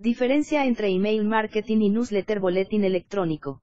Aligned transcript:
Diferencia 0.00 0.64
entre 0.64 0.90
email 0.90 1.24
marketing 1.24 1.78
y 1.78 1.90
newsletter 1.90 2.38
boletín 2.38 2.84
electrónico. 2.84 3.62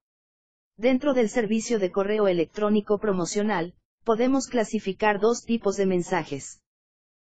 Dentro 0.76 1.14
del 1.14 1.30
servicio 1.30 1.80
de 1.80 1.94
correo 1.94 2.28
electrónico 2.28 3.00
promocional, 3.00 3.74
podemos 4.04 4.48
clasificar 4.48 5.22
dos 5.22 5.46
tipos 5.46 5.78
de 5.78 5.86
mensajes. 5.86 6.62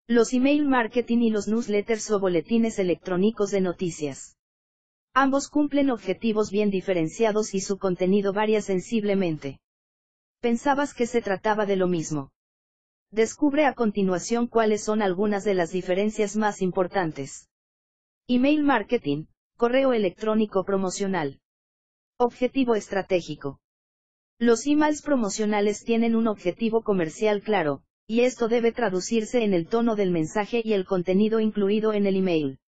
Los 0.07 0.33
email 0.33 0.67
marketing 0.67 1.19
y 1.19 1.31
los 1.31 1.49
newsletters 1.49 2.13
o 2.13 2.21
boletines 2.21 2.79
electrónicos 2.79 3.51
de 3.51 3.61
noticias. 3.61 4.37
Ambos 5.15 5.49
cumplen 5.49 5.91
objetivos 5.91 6.53
bien 6.53 6.71
diferenciados 6.71 7.55
y 7.55 7.61
su 7.61 7.79
contenido 7.79 8.33
varía 8.33 8.63
sensiblemente. 8.63 9.59
¿Pensabas 10.41 10.95
que 10.95 11.09
se 11.09 11.23
trataba 11.23 11.67
de 11.67 11.75
lo 11.75 11.89
mismo? 11.89 12.31
Descubre 13.11 13.67
a 13.67 13.75
continuación 13.75 14.47
cuáles 14.47 14.85
son 14.85 15.03
algunas 15.03 15.43
de 15.43 15.55
las 15.55 15.73
diferencias 15.73 16.37
más 16.37 16.63
importantes. 16.63 17.49
Email 18.29 18.63
marketing, 18.63 19.27
correo 19.57 19.93
electrónico 19.93 20.65
promocional. 20.65 21.41
Objetivo 22.19 22.75
estratégico. 22.75 23.61
Los 24.39 24.67
emails 24.67 25.03
promocionales 25.03 25.85
tienen 25.85 26.15
un 26.15 26.29
objetivo 26.29 26.83
comercial 26.83 27.43
claro, 27.43 27.83
y 28.07 28.21
esto 28.21 28.49
debe 28.49 28.73
traducirse 28.73 29.45
en 29.45 29.55
el 29.55 29.67
tono 29.67 29.97
del 29.97 30.11
mensaje 30.11 30.63
y 30.65 30.73
el 30.73 30.85
contenido 30.85 31.41
incluido 31.41 31.93
en 31.93 32.07
el 32.07 32.17
email 32.17 32.59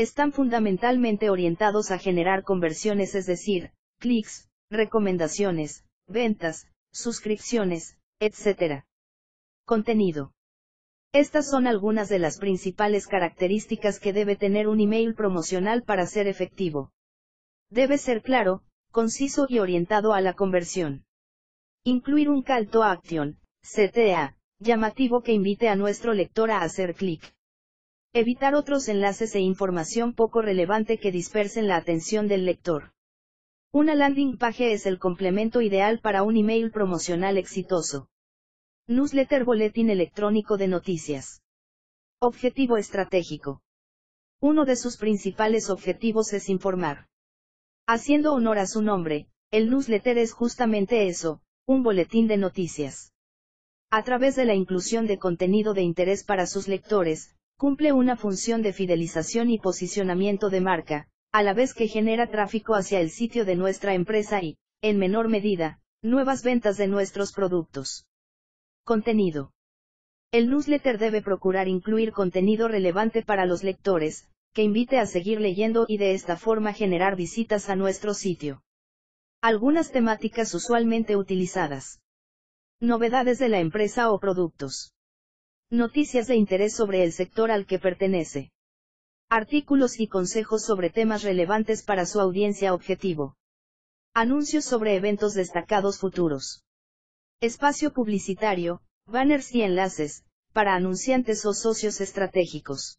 están 0.00 0.32
fundamentalmente 0.32 1.28
orientados 1.28 1.90
a 1.90 1.98
generar 1.98 2.42
conversiones, 2.42 3.14
es 3.14 3.26
decir, 3.26 3.72
clics, 3.98 4.48
recomendaciones, 4.70 5.84
ventas, 6.06 6.66
suscripciones, 6.90 7.98
etc. 8.18 8.84
Contenido. 9.66 10.32
Estas 11.12 11.50
son 11.50 11.66
algunas 11.66 12.08
de 12.08 12.20
las 12.20 12.38
principales 12.38 13.08
características 13.08 13.98
que 13.98 14.12
debe 14.12 14.36
tener 14.36 14.68
un 14.68 14.78
email 14.78 15.14
promocional 15.16 15.82
para 15.82 16.06
ser 16.06 16.28
efectivo. 16.28 16.92
Debe 17.68 17.98
ser 17.98 18.22
claro, 18.22 18.62
conciso 18.92 19.46
y 19.48 19.58
orientado 19.58 20.12
a 20.12 20.20
la 20.20 20.34
conversión. 20.34 21.04
Incluir 21.82 22.28
un 22.28 22.42
call 22.42 22.68
to 22.68 22.84
action, 22.84 23.40
CTA, 23.62 24.36
llamativo 24.60 25.22
que 25.22 25.32
invite 25.32 25.68
a 25.68 25.74
nuestro 25.74 26.14
lector 26.14 26.52
a 26.52 26.62
hacer 26.62 26.94
clic. 26.94 27.34
Evitar 28.12 28.54
otros 28.54 28.88
enlaces 28.88 29.34
e 29.34 29.40
información 29.40 30.14
poco 30.14 30.42
relevante 30.42 30.98
que 30.98 31.10
dispersen 31.10 31.66
la 31.66 31.76
atención 31.76 32.28
del 32.28 32.44
lector. 32.44 32.92
Una 33.72 33.96
landing 33.96 34.36
page 34.36 34.72
es 34.72 34.86
el 34.86 35.00
complemento 35.00 35.60
ideal 35.60 35.98
para 36.00 36.22
un 36.22 36.36
email 36.36 36.70
promocional 36.70 37.36
exitoso. 37.36 38.08
Newsletter 38.92 39.44
Boletín 39.44 39.88
Electrónico 39.88 40.56
de 40.56 40.66
Noticias. 40.66 41.44
Objetivo 42.20 42.76
estratégico. 42.76 43.62
Uno 44.40 44.64
de 44.64 44.74
sus 44.74 44.96
principales 44.96 45.70
objetivos 45.70 46.32
es 46.32 46.48
informar. 46.48 47.06
Haciendo 47.86 48.34
honor 48.34 48.58
a 48.58 48.66
su 48.66 48.82
nombre, 48.82 49.28
el 49.52 49.70
newsletter 49.70 50.18
es 50.18 50.32
justamente 50.32 51.06
eso, 51.06 51.40
un 51.68 51.84
boletín 51.84 52.26
de 52.26 52.36
noticias. 52.36 53.12
A 53.92 54.02
través 54.02 54.34
de 54.34 54.44
la 54.44 54.56
inclusión 54.56 55.06
de 55.06 55.20
contenido 55.20 55.72
de 55.72 55.82
interés 55.82 56.24
para 56.24 56.48
sus 56.48 56.66
lectores, 56.66 57.36
cumple 57.56 57.92
una 57.92 58.16
función 58.16 58.60
de 58.60 58.72
fidelización 58.72 59.50
y 59.50 59.60
posicionamiento 59.60 60.50
de 60.50 60.62
marca, 60.62 61.06
a 61.30 61.44
la 61.44 61.54
vez 61.54 61.74
que 61.74 61.86
genera 61.86 62.28
tráfico 62.28 62.74
hacia 62.74 62.98
el 62.98 63.10
sitio 63.10 63.44
de 63.44 63.54
nuestra 63.54 63.94
empresa 63.94 64.42
y, 64.42 64.56
en 64.82 64.98
menor 64.98 65.28
medida, 65.28 65.78
nuevas 66.02 66.42
ventas 66.42 66.76
de 66.76 66.88
nuestros 66.88 67.30
productos. 67.30 68.08
Contenido. 68.90 69.52
El 70.32 70.50
newsletter 70.50 70.98
debe 70.98 71.22
procurar 71.22 71.68
incluir 71.68 72.10
contenido 72.10 72.66
relevante 72.66 73.22
para 73.22 73.46
los 73.46 73.62
lectores, 73.62 74.26
que 74.52 74.64
invite 74.64 74.98
a 74.98 75.06
seguir 75.06 75.40
leyendo 75.40 75.84
y 75.86 75.96
de 75.96 76.12
esta 76.14 76.36
forma 76.36 76.72
generar 76.72 77.14
visitas 77.14 77.68
a 77.70 77.76
nuestro 77.76 78.14
sitio. 78.14 78.64
Algunas 79.40 79.92
temáticas 79.92 80.52
usualmente 80.54 81.16
utilizadas. 81.16 82.00
Novedades 82.80 83.38
de 83.38 83.48
la 83.48 83.60
empresa 83.60 84.10
o 84.10 84.18
productos. 84.18 84.92
Noticias 85.70 86.26
de 86.26 86.34
interés 86.34 86.74
sobre 86.74 87.04
el 87.04 87.12
sector 87.12 87.52
al 87.52 87.66
que 87.66 87.78
pertenece. 87.78 88.50
Artículos 89.28 90.00
y 90.00 90.08
consejos 90.08 90.64
sobre 90.64 90.90
temas 90.90 91.22
relevantes 91.22 91.84
para 91.84 92.06
su 92.06 92.20
audiencia 92.20 92.74
objetivo. 92.74 93.36
Anuncios 94.14 94.64
sobre 94.64 94.96
eventos 94.96 95.34
destacados 95.34 96.00
futuros. 96.00 96.64
Espacio 97.42 97.94
publicitario, 97.94 98.82
banners 99.06 99.54
y 99.54 99.62
enlaces, 99.62 100.26
para 100.52 100.74
anunciantes 100.74 101.46
o 101.46 101.54
socios 101.54 102.02
estratégicos. 102.02 102.98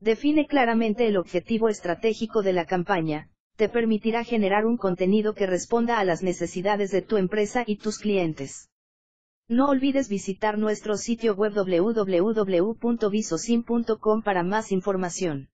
Define 0.00 0.46
claramente 0.46 1.06
el 1.06 1.16
objetivo 1.16 1.70
estratégico 1.70 2.42
de 2.42 2.52
la 2.52 2.66
campaña, 2.66 3.30
te 3.56 3.70
permitirá 3.70 4.22
generar 4.22 4.66
un 4.66 4.76
contenido 4.76 5.32
que 5.32 5.46
responda 5.46 5.98
a 5.98 6.04
las 6.04 6.22
necesidades 6.22 6.90
de 6.90 7.00
tu 7.00 7.16
empresa 7.16 7.64
y 7.66 7.76
tus 7.76 7.98
clientes. 7.98 8.68
No 9.48 9.70
olvides 9.70 10.10
visitar 10.10 10.58
nuestro 10.58 10.98
sitio 10.98 11.34
web 11.34 11.54
www.visosim.com 11.54 14.22
para 14.22 14.42
más 14.42 14.72
información. 14.72 15.48